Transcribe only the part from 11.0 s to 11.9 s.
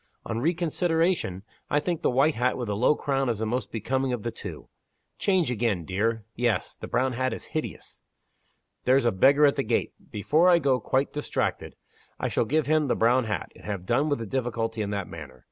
distracted,